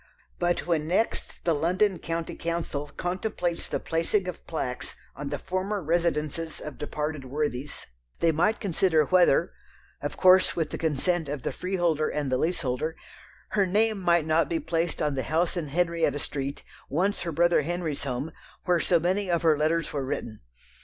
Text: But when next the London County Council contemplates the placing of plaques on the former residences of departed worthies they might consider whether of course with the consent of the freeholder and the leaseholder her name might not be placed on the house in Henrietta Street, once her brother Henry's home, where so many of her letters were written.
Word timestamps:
But 0.39 0.65
when 0.65 0.87
next 0.87 1.43
the 1.43 1.53
London 1.53 1.99
County 1.99 2.33
Council 2.33 2.87
contemplates 2.87 3.67
the 3.67 3.79
placing 3.79 4.27
of 4.27 4.47
plaques 4.47 4.95
on 5.15 5.29
the 5.29 5.37
former 5.37 5.79
residences 5.83 6.59
of 6.59 6.79
departed 6.79 7.23
worthies 7.25 7.85
they 8.19 8.31
might 8.31 8.59
consider 8.59 9.05
whether 9.05 9.53
of 10.01 10.17
course 10.17 10.55
with 10.55 10.71
the 10.71 10.79
consent 10.79 11.29
of 11.29 11.43
the 11.43 11.51
freeholder 11.53 12.09
and 12.09 12.31
the 12.31 12.39
leaseholder 12.39 12.95
her 13.49 13.67
name 13.67 13.99
might 13.99 14.25
not 14.25 14.49
be 14.49 14.59
placed 14.59 15.03
on 15.03 15.13
the 15.13 15.21
house 15.21 15.55
in 15.55 15.67
Henrietta 15.67 16.17
Street, 16.17 16.63
once 16.89 17.21
her 17.21 17.31
brother 17.31 17.61
Henry's 17.61 18.03
home, 18.03 18.31
where 18.65 18.79
so 18.79 18.99
many 18.99 19.29
of 19.29 19.43
her 19.43 19.55
letters 19.55 19.93
were 19.93 20.03
written. 20.03 20.39